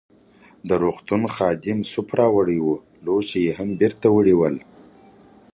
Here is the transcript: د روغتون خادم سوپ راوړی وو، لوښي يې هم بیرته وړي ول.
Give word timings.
د 0.67 0.69
روغتون 0.83 1.21
خادم 1.35 1.79
سوپ 1.91 2.09
راوړی 2.19 2.59
وو، 2.61 2.75
لوښي 3.05 3.39
يې 3.45 3.51
هم 3.57 3.69
بیرته 3.79 4.07
وړي 4.15 4.35
ول. 4.39 4.55